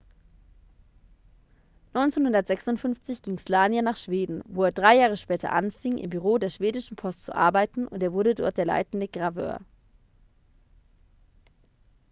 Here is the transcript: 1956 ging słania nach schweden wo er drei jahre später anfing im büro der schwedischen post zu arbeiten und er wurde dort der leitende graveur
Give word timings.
1956 1.93 3.21
ging 3.21 3.37
słania 3.41 3.81
nach 3.83 3.97
schweden 4.03 4.41
wo 4.53 4.63
er 4.63 4.71
drei 4.71 4.95
jahre 4.97 5.15
später 5.15 5.51
anfing 5.53 5.99
im 5.99 6.09
büro 6.09 6.39
der 6.39 6.49
schwedischen 6.49 6.95
post 6.95 7.23
zu 7.25 7.35
arbeiten 7.35 7.85
und 7.87 8.01
er 8.01 8.11
wurde 8.11 8.33
dort 8.33 8.57
der 8.57 8.65
leitende 8.65 9.07
graveur 9.07 9.59